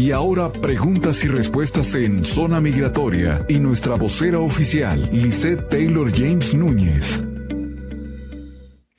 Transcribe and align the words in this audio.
Y 0.00 0.12
ahora 0.12 0.50
preguntas 0.50 1.22
y 1.24 1.28
respuestas 1.28 1.94
en 1.94 2.24
Zona 2.24 2.58
Migratoria 2.58 3.44
y 3.50 3.60
nuestra 3.60 3.96
vocera 3.96 4.38
oficial, 4.38 5.10
Lisette 5.12 5.68
Taylor 5.68 6.10
James 6.10 6.54
Núñez. 6.54 7.22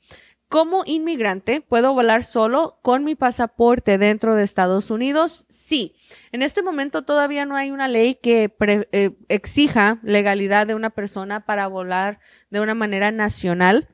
Como 0.49 0.81
inmigrante, 0.87 1.61
¿puedo 1.61 1.93
volar 1.93 2.23
solo 2.23 2.79
con 2.81 3.03
mi 3.03 3.13
pasaporte 3.13 3.99
dentro 3.99 4.33
de 4.33 4.43
Estados 4.43 4.89
Unidos? 4.89 5.45
Sí. 5.47 5.95
En 6.31 6.41
este 6.41 6.63
momento 6.63 7.03
todavía 7.03 7.45
no 7.45 7.55
hay 7.55 7.69
una 7.69 7.87
ley 7.87 8.15
que 8.15 8.51
eh, 8.91 9.11
exija 9.27 9.99
legalidad 10.01 10.65
de 10.65 10.73
una 10.73 10.89
persona 10.89 11.45
para 11.45 11.67
volar 11.67 12.19
de 12.49 12.61
una 12.61 12.73
manera 12.73 13.11
nacional. 13.11 13.89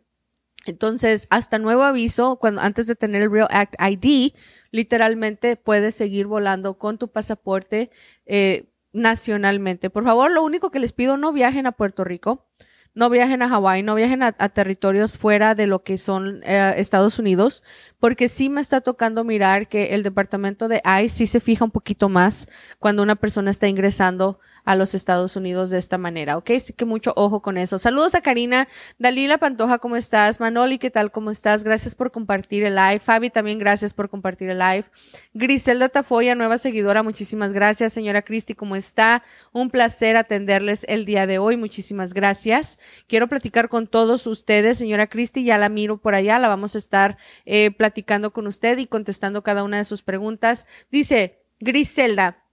Entonces, 0.66 1.28
hasta 1.30 1.60
nuevo 1.60 1.84
aviso, 1.84 2.38
cuando 2.38 2.62
antes 2.62 2.88
de 2.88 2.96
tener 2.96 3.24
el 3.24 3.32
Real 3.32 3.50
Act 3.52 3.76
ID, 3.78 4.32
literalmente 4.72 5.58
puedes 5.58 5.94
seguir 5.94 6.26
volando 6.26 6.78
con 6.78 6.98
tu 6.98 7.10
pasaporte 7.10 7.92
eh, 8.26 8.72
nacionalmente. 8.94 9.90
Por 9.90 10.06
favor, 10.06 10.32
lo 10.32 10.42
único 10.42 10.72
que 10.72 10.80
les 10.80 10.94
pido, 10.94 11.18
no 11.18 11.34
viajen 11.34 11.66
a 11.66 11.74
Puerto 11.74 12.06
Rico, 12.06 12.48
no 12.96 13.10
viajen 13.10 13.42
a 13.42 13.50
Hawái, 13.50 13.84
no 13.84 13.94
viajen 13.94 14.24
a, 14.24 14.32
territorios 14.32 15.18
fuera 15.18 15.54
de 15.54 15.68
lo 15.68 15.84
que 15.84 15.98
son 15.98 16.42
eh, 16.44 16.74
Estados 16.78 17.20
Unidos, 17.20 17.62
porque 18.00 18.30
sí 18.30 18.50
me 18.50 18.62
está 18.62 18.82
tocando 18.82 19.24
mirar 19.26 19.68
que 19.68 19.94
el 19.94 20.02
departamento 20.02 20.68
de 20.70 20.82
ICE 21.04 21.10
sí 21.10 21.28
se 21.28 21.40
fija 21.42 21.66
un 21.66 21.72
poquito 21.72 22.08
más 22.08 22.48
cuando 22.80 23.04
una 23.04 23.16
persona 23.16 23.52
está 23.52 23.68
ingresando 23.68 24.40
a 24.66 24.76
los 24.76 24.94
Estados 24.94 25.36
Unidos 25.36 25.70
de 25.70 25.78
esta 25.78 25.98
manera, 25.98 26.38
¿ok? 26.38 26.52
Así 26.52 26.74
que 26.74 26.86
mucho 26.86 27.14
ojo 27.16 27.42
con 27.42 27.58
eso. 27.58 27.80
Saludos 27.80 28.16
a 28.16 28.22
Karina, 28.22 28.68
Dalila 28.98 29.38
Pantoja, 29.38 29.78
¿cómo 29.78 29.96
estás? 29.96 30.40
Manoli, 30.40 30.80
¿qué 30.80 30.90
tal? 30.92 31.12
¿Cómo 31.12 31.32
estás? 31.32 31.64
Gracias 31.64 31.96
por 31.96 32.12
compartir 32.12 32.64
el 32.64 32.76
live. 32.76 33.00
Fabi, 33.00 33.30
también 33.30 33.60
gracias 33.60 33.94
por 33.94 34.10
compartir 34.10 34.50
el 34.50 34.60
live. 34.60 34.86
Griselda 35.34 35.90
Tafoya, 35.90 36.36
nueva 36.36 36.58
seguidora, 36.58 37.04
muchísimas 37.04 37.54
gracias. 37.54 37.94
Señora 37.94 38.24
Cristi, 38.24 38.56
¿cómo 38.56 38.76
está? 38.76 39.24
Un 39.52 39.70
placer 39.70 40.18
atenderles 40.18 40.86
el 40.90 41.06
día 41.06 41.28
de 41.28 41.38
hoy. 41.38 41.58
Muchísimas 41.58 42.14
gracias. 42.14 42.80
Quiero 43.08 43.28
platicar 43.28 43.70
con 43.70 43.88
todos 43.88 44.26
ustedes. 44.28 44.78
Señora 44.78 45.08
Cristi, 45.08 45.44
ya 45.44 45.58
la 45.58 45.70
miro 45.70 45.98
por 45.98 46.16
allá, 46.16 46.40
la 46.40 46.48
vamos 46.48 46.76
a 46.76 46.80
estar 46.80 47.18
eh, 47.46 47.72
platicando 47.72 48.34
con 48.34 48.48
usted 48.48 48.78
y 48.80 48.88
contestando 48.88 49.44
cada 49.44 49.64
una 49.64 49.78
de 49.78 49.84
sus 49.84 50.02
preguntas. 50.02 50.66
Dice, 50.92 51.44
Griselda, 51.60 52.45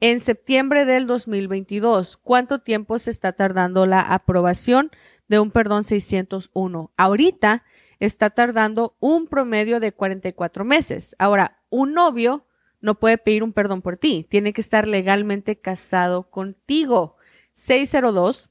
en 0.00 0.20
septiembre 0.20 0.84
del 0.84 1.06
2022. 1.06 2.16
¿Cuánto 2.16 2.58
tiempo 2.58 2.98
se 2.98 3.10
está 3.10 3.32
tardando 3.32 3.86
la 3.86 4.00
aprobación 4.00 4.90
de 5.28 5.38
un 5.38 5.50
perdón 5.50 5.84
601? 5.84 6.92
Ahorita 6.96 7.64
está 8.00 8.30
tardando 8.30 8.96
un 8.98 9.28
promedio 9.28 9.78
de 9.78 9.92
44 9.92 10.64
meses. 10.64 11.14
Ahora, 11.18 11.62
un 11.70 11.94
novio 11.94 12.46
no 12.80 12.98
puede 12.98 13.16
pedir 13.16 13.44
un 13.44 13.52
perdón 13.52 13.80
por 13.80 13.96
ti. 13.96 14.26
Tiene 14.28 14.52
que 14.52 14.60
estar 14.60 14.88
legalmente 14.88 15.60
casado 15.60 16.28
contigo. 16.30 17.16
602 17.54 18.50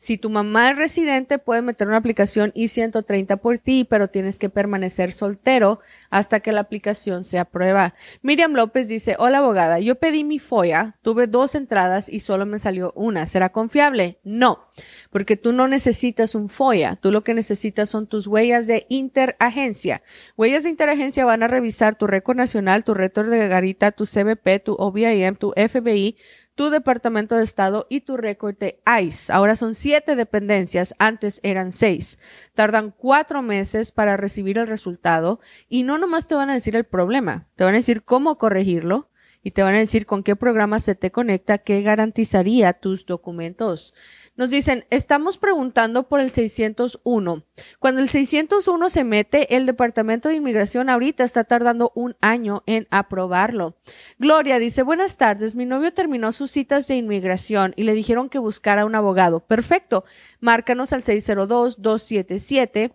Si 0.02 0.18
tu 0.18 0.32
mamá 0.32 0.72
es 0.72 0.78
residente, 0.78 1.38
puede 1.38 1.62
meter 1.62 1.88
una 1.88 1.98
aplicación 1.98 2.52
I-130 2.56 3.38
por 3.38 3.60
ti, 3.60 3.86
pero 3.88 4.08
tienes 4.08 4.40
que 4.40 4.50
permanecer 4.50 5.14
soltero 5.14 5.80
hasta 6.10 6.40
que 6.40 6.52
la 6.52 6.62
aplicación 6.62 7.24
se 7.24 7.38
aprueba. 7.38 7.94
Miriam 8.24 8.54
López 8.54 8.88
dice, 8.88 9.16
hola 9.20 9.38
abogada, 9.38 9.80
yo 9.80 10.00
pedí 10.00 10.24
mi 10.24 10.40
FOIA, 10.40 10.98
tuve 11.04 11.28
dos 11.28 11.54
entradas 11.54 12.10
y 12.10 12.22
solo 12.22 12.48
me 12.48 12.58
salió 12.58 12.94
una. 12.96 13.28
¿Será 13.28 13.52
confiable? 13.52 14.18
No, 14.24 14.72
porque 15.12 15.38
tú 15.38 15.54
no 15.54 15.68
necesitas 15.68 16.34
un 16.34 16.50
FOIA, 16.50 16.96
tú 16.96 17.12
lo 17.12 17.24
que 17.24 17.36
necesitas 17.36 17.88
son 17.88 18.08
tus 18.08 18.26
huellas 18.26 18.66
de 18.66 18.88
interagencia. 18.90 20.02
Huellas 20.36 20.64
de 20.64 20.72
interagencia 20.72 21.26
van 21.26 21.44
a 21.44 21.48
revisar 21.48 21.94
tu 21.94 22.08
récord 22.08 22.38
nacional, 22.38 22.84
tu 22.84 22.96
récord 22.96 23.30
de 23.30 23.48
garita, 23.48 23.92
tu 23.92 24.06
CBP, 24.06 24.64
tu 24.64 24.74
OBIM, 24.80 25.36
tu 25.36 25.54
FBI, 25.56 26.18
tu 26.62 26.70
Departamento 26.70 27.36
de 27.36 27.44
Estado 27.44 27.88
y 27.90 28.02
tu 28.02 28.18
récord 28.18 28.56
de 28.56 28.84
ICE. 28.86 29.34
Ahora 29.34 29.56
son 29.56 29.74
siete 29.74 30.16
dependencias, 30.16 30.94
antes 31.00 31.40
eran 31.42 31.72
seis. 31.72 32.20
Tardan 32.54 32.94
cuatro 32.96 33.42
meses 33.42 33.92
para 33.92 34.16
recibir 34.16 34.60
el 34.60 34.68
resultado 34.68 35.40
y 35.70 35.82
no 35.82 35.98
nomás 35.98 36.28
te 36.28 36.36
van 36.36 36.52
a 36.52 36.54
decir 36.54 36.76
el 36.76 36.84
problema, 36.84 37.48
te 37.56 37.64
van 37.64 37.74
a 37.74 37.78
decir 37.78 38.04
cómo 38.04 38.38
corregirlo 38.38 39.10
y 39.44 39.52
te 39.52 39.64
van 39.64 39.76
a 39.76 39.80
decir 39.80 40.06
con 40.06 40.24
qué 40.24 40.36
programa 40.36 40.80
se 40.80 40.96
te 40.96 41.12
conecta 41.12 41.58
que 41.58 41.82
garantizaría 41.82 42.74
tus 42.74 43.06
documentos. 43.06 43.94
Nos 44.36 44.50
dicen, 44.50 44.86
estamos 44.90 45.38
preguntando 45.38 46.08
por 46.08 46.20
el 46.20 46.32
601. 46.32 47.44
Cuando 47.80 48.02
el 48.02 48.10
601 48.10 48.90
se 48.90 49.04
mete, 49.04 49.56
el 49.56 49.66
Departamento 49.66 50.30
de 50.30 50.36
Inmigración 50.36 50.90
ahorita 50.90 51.24
está 51.24 51.44
tardando 51.44 51.92
un 51.96 52.16
año 52.22 52.64
en 52.66 52.88
aprobarlo. 52.92 53.76
Gloria 54.20 54.58
dice, 54.58 54.84
buenas 54.84 55.18
tardes, 55.18 55.56
mi 55.56 55.66
novio 55.66 55.94
terminó 55.94 56.32
sus 56.32 56.52
citas 56.52 56.88
de 56.88 56.96
inmigración 56.96 57.74
y 57.76 57.84
le 57.84 57.94
dijeron 57.94 58.30
que 58.30 58.40
buscara 58.40 58.86
un 58.86 58.96
abogado. 58.96 59.42
Perfecto. 59.42 60.06
Márcanos 60.40 60.94
al 60.94 61.02
602-277 61.04 62.94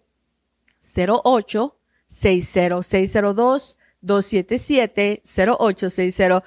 0860 4.02 5.22
602 5.24 5.58
277 5.58 5.58
0860 5.58 6.44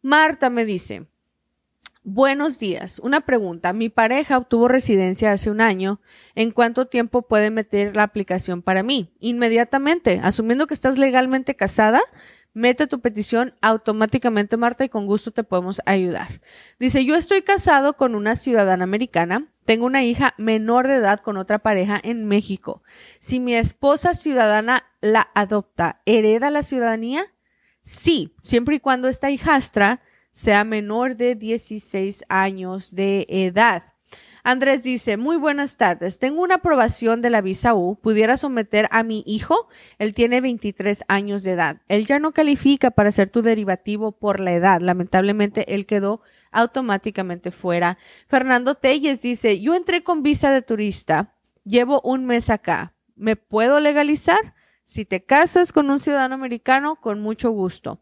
Marta 0.00 0.48
me 0.48 0.64
dice, 0.64 1.08
Buenos 2.04 2.58
días. 2.58 2.98
Una 2.98 3.20
pregunta. 3.20 3.72
Mi 3.72 3.88
pareja 3.88 4.36
obtuvo 4.36 4.66
residencia 4.66 5.30
hace 5.30 5.50
un 5.50 5.60
año. 5.60 6.00
¿En 6.34 6.50
cuánto 6.50 6.86
tiempo 6.86 7.22
puede 7.22 7.50
meter 7.50 7.94
la 7.94 8.02
aplicación 8.02 8.60
para 8.60 8.82
mí? 8.82 9.12
Inmediatamente. 9.20 10.20
Asumiendo 10.22 10.66
que 10.66 10.74
estás 10.74 10.98
legalmente 10.98 11.54
casada, 11.54 12.00
Mete 12.54 12.86
tu 12.86 13.00
petición 13.00 13.54
automáticamente, 13.62 14.58
Marta, 14.58 14.84
y 14.84 14.90
con 14.90 15.06
gusto 15.06 15.30
te 15.30 15.42
podemos 15.42 15.80
ayudar. 15.86 16.42
Dice, 16.78 17.02
yo 17.06 17.16
estoy 17.16 17.40
casado 17.40 17.96
con 17.96 18.14
una 18.14 18.36
ciudadana 18.36 18.84
americana. 18.84 19.50
Tengo 19.64 19.86
una 19.86 20.04
hija 20.04 20.34
menor 20.36 20.86
de 20.86 20.96
edad 20.96 21.20
con 21.20 21.38
otra 21.38 21.60
pareja 21.60 21.98
en 22.02 22.26
México. 22.26 22.82
Si 23.20 23.40
mi 23.40 23.54
esposa 23.54 24.12
ciudadana 24.12 24.84
la 25.00 25.30
adopta, 25.34 26.02
¿hereda 26.04 26.50
la 26.50 26.62
ciudadanía? 26.62 27.24
Sí, 27.80 28.34
siempre 28.42 28.76
y 28.76 28.80
cuando 28.80 29.08
esta 29.08 29.30
hijastra 29.30 30.02
sea 30.32 30.64
menor 30.64 31.16
de 31.16 31.34
16 31.34 32.24
años 32.28 32.94
de 32.94 33.26
edad. 33.28 33.84
Andrés 34.44 34.82
dice, 34.82 35.16
muy 35.16 35.36
buenas 35.36 35.76
tardes. 35.76 36.18
Tengo 36.18 36.42
una 36.42 36.56
aprobación 36.56 37.22
de 37.22 37.30
la 37.30 37.42
visa 37.42 37.74
U. 37.74 37.96
¿Pudiera 38.00 38.36
someter 38.36 38.88
a 38.90 39.04
mi 39.04 39.22
hijo? 39.24 39.68
Él 39.98 40.14
tiene 40.14 40.40
23 40.40 41.04
años 41.06 41.44
de 41.44 41.52
edad. 41.52 41.80
Él 41.86 42.06
ya 42.06 42.18
no 42.18 42.32
califica 42.32 42.90
para 42.90 43.12
ser 43.12 43.30
tu 43.30 43.42
derivativo 43.42 44.10
por 44.10 44.40
la 44.40 44.52
edad. 44.52 44.80
Lamentablemente, 44.80 45.74
él 45.74 45.86
quedó 45.86 46.22
automáticamente 46.50 47.52
fuera. 47.52 47.98
Fernando 48.26 48.74
Telles 48.74 49.22
dice, 49.22 49.60
yo 49.60 49.76
entré 49.76 50.02
con 50.02 50.24
visa 50.24 50.50
de 50.50 50.62
turista. 50.62 51.36
Llevo 51.64 52.00
un 52.02 52.26
mes 52.26 52.50
acá. 52.50 52.94
¿Me 53.14 53.36
puedo 53.36 53.78
legalizar? 53.78 54.54
Si 54.84 55.04
te 55.04 55.24
casas 55.24 55.72
con 55.72 55.88
un 55.88 56.00
ciudadano 56.00 56.34
americano, 56.34 56.96
con 56.96 57.20
mucho 57.20 57.50
gusto. 57.50 58.00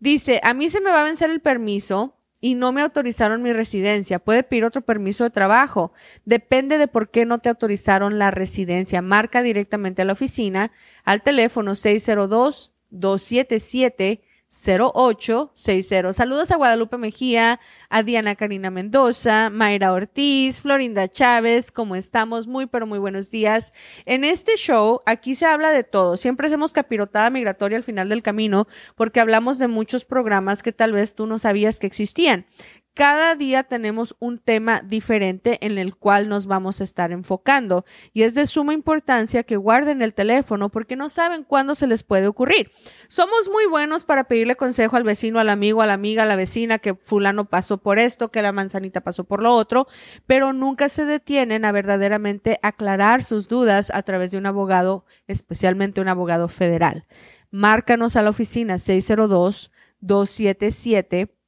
Dice, 0.00 0.40
a 0.42 0.54
mí 0.54 0.68
se 0.70 0.80
me 0.80 0.90
va 0.90 1.02
a 1.02 1.04
vencer 1.04 1.30
el 1.30 1.40
permiso 1.40 2.16
y 2.40 2.54
no 2.54 2.72
me 2.72 2.80
autorizaron 2.80 3.42
mi 3.42 3.52
residencia. 3.52 4.18
Puede 4.18 4.42
pedir 4.42 4.64
otro 4.64 4.80
permiso 4.80 5.24
de 5.24 5.30
trabajo. 5.30 5.92
Depende 6.24 6.78
de 6.78 6.88
por 6.88 7.10
qué 7.10 7.26
no 7.26 7.38
te 7.38 7.50
autorizaron 7.50 8.18
la 8.18 8.30
residencia. 8.30 9.02
Marca 9.02 9.42
directamente 9.42 10.02
a 10.02 10.06
la 10.06 10.14
oficina 10.14 10.72
al 11.04 11.22
teléfono 11.22 11.74
602 11.74 12.72
277 12.90 14.22
0860. 14.50 16.12
Saludos 16.12 16.50
a 16.50 16.56
Guadalupe 16.56 16.98
Mejía, 16.98 17.60
a 17.88 18.02
Diana 18.02 18.34
Karina 18.34 18.70
Mendoza, 18.70 19.48
Mayra 19.48 19.92
Ortiz, 19.92 20.62
Florinda 20.62 21.08
Chávez, 21.08 21.70
¿cómo 21.70 21.94
estamos? 21.94 22.48
Muy, 22.48 22.66
pero 22.66 22.86
muy 22.86 22.98
buenos 22.98 23.30
días. 23.30 23.72
En 24.06 24.24
este 24.24 24.56
show, 24.56 25.00
aquí 25.06 25.36
se 25.36 25.46
habla 25.46 25.70
de 25.70 25.84
todo. 25.84 26.16
Siempre 26.16 26.48
hacemos 26.48 26.72
capirotada 26.72 27.30
migratoria 27.30 27.78
al 27.78 27.84
final 27.84 28.08
del 28.08 28.22
camino 28.22 28.66
porque 28.96 29.20
hablamos 29.20 29.58
de 29.58 29.68
muchos 29.68 30.04
programas 30.04 30.64
que 30.64 30.72
tal 30.72 30.92
vez 30.92 31.14
tú 31.14 31.26
no 31.26 31.38
sabías 31.38 31.78
que 31.78 31.86
existían. 31.86 32.46
Cada 32.94 33.36
día 33.36 33.62
tenemos 33.62 34.16
un 34.18 34.38
tema 34.38 34.82
diferente 34.82 35.64
en 35.64 35.78
el 35.78 35.94
cual 35.94 36.28
nos 36.28 36.46
vamos 36.46 36.80
a 36.80 36.84
estar 36.84 37.12
enfocando 37.12 37.84
y 38.12 38.22
es 38.22 38.34
de 38.34 38.46
suma 38.46 38.74
importancia 38.74 39.44
que 39.44 39.56
guarden 39.56 40.02
el 40.02 40.12
teléfono 40.12 40.70
porque 40.70 40.96
no 40.96 41.08
saben 41.08 41.44
cuándo 41.44 41.76
se 41.76 41.86
les 41.86 42.02
puede 42.02 42.26
ocurrir. 42.26 42.72
Somos 43.08 43.48
muy 43.48 43.66
buenos 43.66 44.04
para 44.04 44.24
pedirle 44.24 44.56
consejo 44.56 44.96
al 44.96 45.04
vecino, 45.04 45.38
al 45.38 45.50
amigo, 45.50 45.82
a 45.82 45.86
la 45.86 45.92
amiga, 45.92 46.24
a 46.24 46.26
la 46.26 46.34
vecina 46.34 46.78
que 46.78 46.96
fulano 46.96 47.44
pasó 47.44 47.78
por 47.78 48.00
esto, 48.00 48.32
que 48.32 48.42
la 48.42 48.52
manzanita 48.52 49.02
pasó 49.02 49.22
por 49.22 49.40
lo 49.40 49.54
otro, 49.54 49.86
pero 50.26 50.52
nunca 50.52 50.88
se 50.88 51.04
detienen 51.04 51.64
a 51.64 51.72
verdaderamente 51.72 52.58
aclarar 52.62 53.22
sus 53.22 53.46
dudas 53.46 53.92
a 53.94 54.02
través 54.02 54.32
de 54.32 54.38
un 54.38 54.46
abogado, 54.46 55.04
especialmente 55.28 56.00
un 56.00 56.08
abogado 56.08 56.48
federal. 56.48 57.06
Márcanos 57.52 58.16
a 58.16 58.22
la 58.22 58.30
oficina 58.30 58.78
602 58.78 59.70
277 60.00 61.39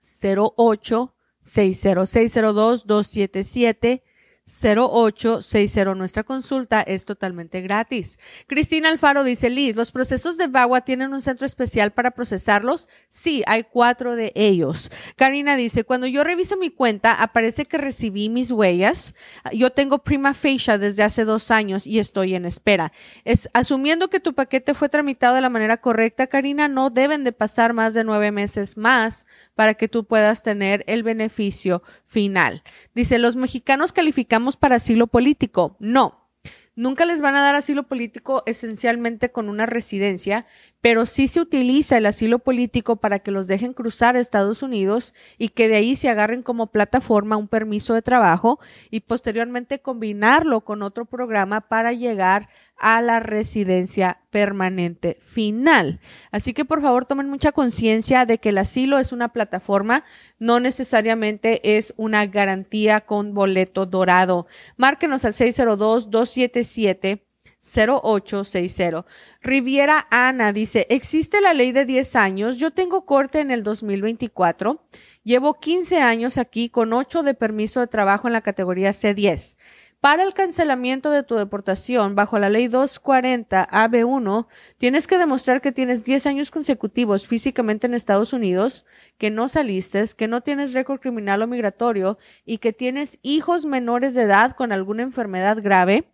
08 0.00 1.10
60602 1.44 2.84
277 2.86 4.02
0860. 4.50 5.94
Nuestra 5.94 6.24
consulta 6.24 6.82
es 6.82 7.04
totalmente 7.04 7.60
gratis. 7.60 8.18
Cristina 8.46 8.88
Alfaro 8.88 9.24
dice, 9.24 9.50
Liz, 9.50 9.76
¿los 9.76 9.92
procesos 9.92 10.36
de 10.36 10.48
VAWA 10.48 10.80
tienen 10.82 11.12
un 11.12 11.20
centro 11.20 11.46
especial 11.46 11.92
para 11.92 12.10
procesarlos? 12.10 12.88
Sí, 13.08 13.42
hay 13.46 13.64
cuatro 13.64 14.16
de 14.16 14.32
ellos. 14.34 14.90
Karina 15.16 15.56
dice, 15.56 15.84
cuando 15.84 16.06
yo 16.06 16.24
reviso 16.24 16.56
mi 16.56 16.70
cuenta, 16.70 17.14
aparece 17.14 17.64
que 17.64 17.78
recibí 17.78 18.28
mis 18.28 18.50
huellas. 18.50 19.14
Yo 19.52 19.70
tengo 19.70 19.98
prima 19.98 20.34
facie 20.34 20.78
desde 20.78 21.02
hace 21.02 21.24
dos 21.24 21.50
años 21.50 21.86
y 21.86 21.98
estoy 21.98 22.34
en 22.34 22.44
espera. 22.44 22.92
Es, 23.24 23.48
asumiendo 23.52 24.10
que 24.10 24.20
tu 24.20 24.34
paquete 24.34 24.74
fue 24.74 24.88
tramitado 24.88 25.34
de 25.34 25.40
la 25.40 25.50
manera 25.50 25.76
correcta, 25.76 26.26
Karina, 26.26 26.68
no 26.68 26.90
deben 26.90 27.24
de 27.24 27.32
pasar 27.32 27.72
más 27.72 27.94
de 27.94 28.04
nueve 28.04 28.32
meses 28.32 28.76
más 28.76 29.26
para 29.54 29.74
que 29.74 29.88
tú 29.88 30.04
puedas 30.04 30.42
tener 30.42 30.84
el 30.86 31.02
beneficio 31.02 31.82
final. 32.04 32.62
Dice, 32.94 33.18
los 33.18 33.36
mexicanos 33.36 33.92
calificamos 33.92 34.39
para 34.56 34.76
asilo 34.76 35.06
político. 35.06 35.76
No, 35.78 36.28
nunca 36.74 37.04
les 37.04 37.20
van 37.20 37.36
a 37.36 37.42
dar 37.42 37.54
asilo 37.54 37.84
político 37.84 38.42
esencialmente 38.46 39.30
con 39.30 39.48
una 39.48 39.66
residencia, 39.66 40.46
pero 40.80 41.06
sí 41.06 41.28
se 41.28 41.40
utiliza 41.40 41.98
el 41.98 42.06
asilo 42.06 42.38
político 42.38 42.96
para 42.96 43.18
que 43.18 43.30
los 43.30 43.46
dejen 43.46 43.72
cruzar 43.74 44.16
a 44.16 44.20
Estados 44.20 44.62
Unidos 44.62 45.14
y 45.38 45.50
que 45.50 45.68
de 45.68 45.76
ahí 45.76 45.96
se 45.96 46.08
agarren 46.08 46.42
como 46.42 46.68
plataforma 46.68 47.36
un 47.36 47.48
permiso 47.48 47.94
de 47.94 48.02
trabajo 48.02 48.58
y 48.90 49.00
posteriormente 49.00 49.80
combinarlo 49.80 50.62
con 50.62 50.82
otro 50.82 51.04
programa 51.04 51.60
para 51.62 51.92
llegar 51.92 52.48
a 52.80 53.02
la 53.02 53.20
residencia 53.20 54.22
permanente 54.30 55.18
final. 55.20 56.00
Así 56.30 56.54
que 56.54 56.64
por 56.64 56.80
favor 56.80 57.04
tomen 57.04 57.28
mucha 57.28 57.52
conciencia 57.52 58.24
de 58.24 58.38
que 58.38 58.48
el 58.48 58.58
asilo 58.58 58.98
es 58.98 59.12
una 59.12 59.34
plataforma, 59.34 60.04
no 60.38 60.60
necesariamente 60.60 61.76
es 61.76 61.92
una 61.98 62.24
garantía 62.24 63.02
con 63.02 63.34
boleto 63.34 63.84
dorado. 63.84 64.46
Márquenos 64.78 65.26
al 65.26 65.34
602-277. 65.34 67.20
0860. 67.60 69.04
Riviera 69.42 70.06
Ana 70.10 70.52
dice, 70.52 70.86
existe 70.90 71.40
la 71.40 71.54
ley 71.54 71.72
de 71.72 71.84
10 71.84 72.16
años, 72.16 72.56
yo 72.56 72.70
tengo 72.70 73.04
corte 73.04 73.40
en 73.40 73.50
el 73.50 73.62
2024, 73.62 74.82
llevo 75.22 75.54
15 75.60 76.00
años 76.00 76.38
aquí 76.38 76.70
con 76.70 76.92
8 76.92 77.22
de 77.22 77.34
permiso 77.34 77.80
de 77.80 77.86
trabajo 77.86 78.26
en 78.26 78.32
la 78.32 78.40
categoría 78.40 78.90
C10. 78.90 79.56
Para 80.00 80.22
el 80.22 80.32
cancelamiento 80.32 81.10
de 81.10 81.22
tu 81.22 81.34
deportación 81.34 82.14
bajo 82.14 82.38
la 82.38 82.48
ley 82.48 82.68
240 82.68 83.68
AB1, 83.68 84.46
tienes 84.78 85.06
que 85.06 85.18
demostrar 85.18 85.60
que 85.60 85.72
tienes 85.72 86.04
10 86.04 86.26
años 86.26 86.50
consecutivos 86.50 87.26
físicamente 87.26 87.86
en 87.86 87.92
Estados 87.92 88.32
Unidos, 88.32 88.86
que 89.18 89.30
no 89.30 89.48
saliste, 89.48 90.02
que 90.16 90.26
no 90.26 90.40
tienes 90.40 90.72
récord 90.72 91.00
criminal 91.00 91.42
o 91.42 91.46
migratorio 91.46 92.16
y 92.46 92.58
que 92.58 92.72
tienes 92.72 93.18
hijos 93.20 93.66
menores 93.66 94.14
de 94.14 94.22
edad 94.22 94.52
con 94.52 94.72
alguna 94.72 95.02
enfermedad 95.02 95.58
grave 95.62 96.06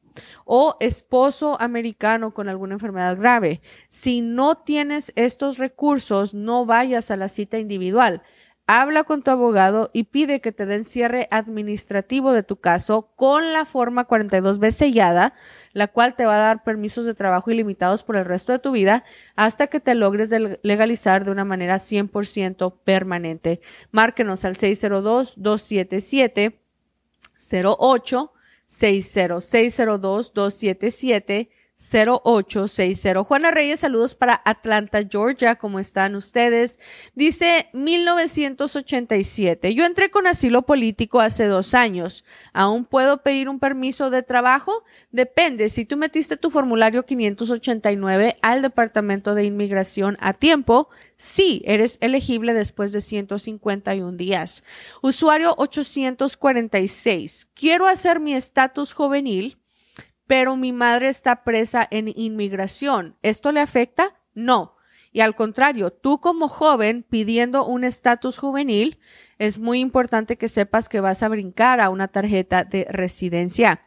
o 0.44 0.76
esposo 0.80 1.60
americano 1.60 2.34
con 2.34 2.48
alguna 2.48 2.74
enfermedad 2.74 3.16
grave. 3.16 3.60
Si 3.88 4.20
no 4.20 4.58
tienes 4.58 5.12
estos 5.16 5.58
recursos, 5.58 6.34
no 6.34 6.66
vayas 6.66 7.10
a 7.10 7.16
la 7.16 7.28
cita 7.28 7.58
individual 7.58 8.22
habla 8.66 9.04
con 9.04 9.22
tu 9.22 9.30
abogado 9.30 9.90
y 9.92 10.04
pide 10.04 10.40
que 10.40 10.52
te 10.52 10.64
den 10.66 10.84
cierre 10.84 11.28
administrativo 11.30 12.32
de 12.32 12.42
tu 12.42 12.56
caso 12.56 13.12
con 13.14 13.52
la 13.52 13.64
forma 13.64 14.08
42B 14.08 14.72
sellada, 14.72 15.34
la 15.72 15.86
cual 15.86 16.16
te 16.16 16.26
va 16.26 16.34
a 16.34 16.40
dar 16.40 16.64
permisos 16.64 17.06
de 17.06 17.14
trabajo 17.14 17.50
ilimitados 17.50 18.02
por 18.02 18.16
el 18.16 18.24
resto 18.24 18.52
de 18.52 18.58
tu 18.58 18.72
vida 18.72 19.04
hasta 19.36 19.68
que 19.68 19.80
te 19.80 19.94
logres 19.94 20.30
legalizar 20.62 21.24
de 21.24 21.30
una 21.30 21.44
manera 21.44 21.76
100% 21.76 22.74
permanente. 22.82 23.60
Márquenos 23.92 24.44
al 24.44 24.56
602-277 24.56 26.58
08 27.78 28.32
60 28.66 29.40
602 29.40 30.30
277 30.32 31.48
0860. 31.78 33.22
Juana 33.22 33.50
Reyes, 33.50 33.80
saludos 33.80 34.14
para 34.14 34.40
Atlanta, 34.44 35.00
Georgia. 35.08 35.56
¿Cómo 35.56 35.78
están 35.78 36.16
ustedes? 36.16 36.78
Dice 37.14 37.68
1987. 37.74 39.74
Yo 39.74 39.84
entré 39.84 40.10
con 40.10 40.26
asilo 40.26 40.62
político 40.62 41.20
hace 41.20 41.44
dos 41.44 41.74
años. 41.74 42.24
¿Aún 42.54 42.86
puedo 42.86 43.22
pedir 43.22 43.50
un 43.50 43.60
permiso 43.60 44.08
de 44.08 44.22
trabajo? 44.22 44.84
Depende. 45.10 45.68
Si 45.68 45.84
tú 45.84 45.98
metiste 45.98 46.38
tu 46.38 46.50
formulario 46.50 47.04
589 47.04 48.38
al 48.40 48.62
Departamento 48.62 49.34
de 49.34 49.44
Inmigración 49.44 50.16
a 50.20 50.32
tiempo, 50.32 50.88
sí, 51.16 51.62
eres 51.66 51.98
elegible 52.00 52.54
después 52.54 52.92
de 52.92 53.02
151 53.02 54.16
días. 54.16 54.64
Usuario 55.02 55.54
846. 55.58 57.48
Quiero 57.54 57.86
hacer 57.86 58.18
mi 58.18 58.32
estatus 58.32 58.94
juvenil 58.94 59.58
pero 60.26 60.56
mi 60.56 60.72
madre 60.72 61.08
está 61.08 61.44
presa 61.44 61.86
en 61.90 62.12
inmigración. 62.14 63.16
¿Esto 63.22 63.52
le 63.52 63.60
afecta? 63.60 64.20
No. 64.34 64.76
Y 65.12 65.20
al 65.20 65.34
contrario, 65.34 65.92
tú 65.92 66.20
como 66.20 66.48
joven 66.48 67.04
pidiendo 67.08 67.64
un 67.64 67.84
estatus 67.84 68.36
juvenil, 68.38 68.98
es 69.38 69.58
muy 69.58 69.80
importante 69.80 70.36
que 70.36 70.48
sepas 70.48 70.88
que 70.88 71.00
vas 71.00 71.22
a 71.22 71.28
brincar 71.28 71.80
a 71.80 71.88
una 71.88 72.08
tarjeta 72.08 72.64
de 72.64 72.86
residencia. 72.90 73.82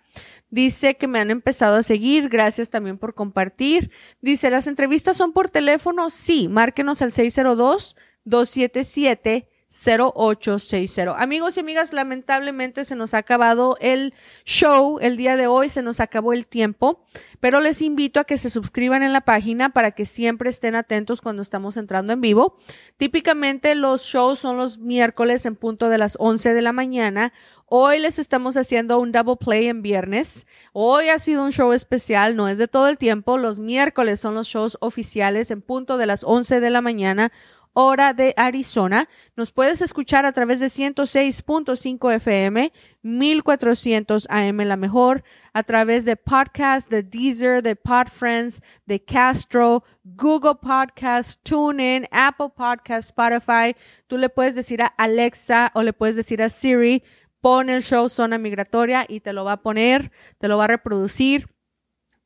Dice 0.50 0.98
que 0.98 1.08
me 1.08 1.20
han 1.20 1.30
empezado 1.30 1.78
a 1.78 1.84
seguir. 1.84 2.30
Gracias 2.30 2.72
también 2.72 2.98
por 2.98 3.14
compartir. 3.14 3.92
Dice, 4.22 4.50
¿las 4.50 4.66
entrevistas 4.66 5.18
son 5.18 5.32
por 5.32 5.50
teléfono? 5.50 6.10
Sí, 6.10 6.48
márquenos 6.48 7.02
al 7.02 7.12
602 7.12 7.96
277 8.24 9.50
0860. 9.70 11.16
Amigos 11.22 11.56
y 11.56 11.60
amigas, 11.60 11.94
lamentablemente 11.94 12.86
se 12.86 12.96
nos 12.96 13.14
ha 13.14 13.20
acabado 13.20 13.78
el 13.80 14.16
show 14.44 14.98
el 15.00 15.16
día 15.16 15.38
de 15.38 15.46
hoy, 15.46 15.70
se 15.70 15.84
nos 15.84 16.00
acabó 16.00 16.34
el 16.34 16.48
tiempo, 16.48 17.06
pero 17.40 17.60
les 17.60 17.84
invito 17.84 18.20
a 18.20 18.24
que 18.24 18.40
se 18.40 18.50
suscriban 18.50 19.04
en 19.04 19.14
la 19.14 19.22
página 19.22 19.70
para 19.70 19.92
que 19.92 20.08
siempre 20.08 20.50
estén 20.50 20.74
atentos 20.76 21.22
cuando 21.22 21.44
estamos 21.44 21.78
entrando 21.78 22.14
en 22.14 22.22
vivo. 22.22 22.58
Típicamente 22.98 23.76
los 23.76 24.02
shows 24.02 24.40
son 24.40 24.58
los 24.58 24.80
miércoles 24.80 25.46
en 25.46 25.56
punto 25.56 25.90
de 25.90 26.00
las 26.00 26.16
11 26.20 26.54
de 26.54 26.62
la 26.64 26.74
mañana. 26.74 27.32
Hoy 27.72 28.00
les 28.00 28.18
estamos 28.18 28.58
haciendo 28.58 28.98
un 28.98 29.12
double 29.12 29.36
play 29.36 29.68
en 29.68 29.84
viernes. 29.84 30.48
Hoy 30.74 31.10
ha 31.10 31.20
sido 31.20 31.44
un 31.44 31.52
show 31.52 31.72
especial, 31.72 32.36
no 32.36 32.48
es 32.48 32.58
de 32.58 32.68
todo 32.68 32.88
el 32.88 32.98
tiempo. 32.98 33.38
Los 33.38 33.60
miércoles 33.60 34.20
son 34.20 34.34
los 34.34 34.48
shows 34.48 34.80
oficiales 34.82 35.52
en 35.52 35.62
punto 35.62 35.98
de 35.98 36.08
las 36.08 36.24
11 36.24 36.62
de 36.62 36.70
la 36.72 36.82
mañana 36.82 37.32
hora 37.82 38.12
de 38.14 38.34
Arizona. 38.36 39.08
Nos 39.38 39.54
puedes 39.54 39.82
escuchar 39.82 40.26
a 40.26 40.34
través 40.34 40.60
de 40.60 40.66
106.5 40.66 42.14
FM, 42.14 42.74
1400 43.04 44.28
AM 44.30 44.58
la 44.58 44.76
mejor, 44.76 45.24
a 45.54 45.64
través 45.64 46.04
de 46.04 46.18
podcast, 46.18 46.90
de 46.90 47.04
Deezer, 47.04 47.64
de 47.64 47.78
Podfriends, 47.78 48.62
de 48.86 49.02
Castro, 49.02 49.86
Google 50.04 50.56
Podcast, 50.62 51.42
TuneIn, 51.44 52.06
Apple 52.12 52.50
Podcast, 52.54 53.12
Spotify. 53.18 53.74
Tú 54.08 54.18
le 54.18 54.28
puedes 54.28 54.56
decir 54.56 54.82
a 54.82 54.88
Alexa 54.88 55.72
o 55.74 55.82
le 55.82 55.94
puedes 55.94 56.18
decir 56.18 56.42
a 56.42 56.50
Siri, 56.50 57.02
pon 57.40 57.70
el 57.70 57.82
show 57.82 58.10
Zona 58.10 58.38
Migratoria 58.38 59.06
y 59.08 59.22
te 59.22 59.32
lo 59.32 59.46
va 59.46 59.54
a 59.54 59.62
poner, 59.62 60.12
te 60.38 60.50
lo 60.50 60.58
va 60.58 60.66
a 60.66 60.68
reproducir. 60.68 61.48